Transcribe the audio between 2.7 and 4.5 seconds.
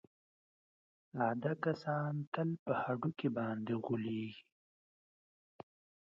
هډوکي باندې غولېږي.